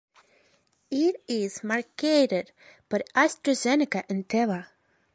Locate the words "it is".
0.89-1.63